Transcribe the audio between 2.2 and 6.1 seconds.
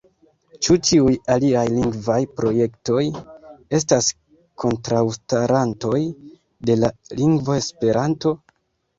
projektoj estas kontraŭstarantoj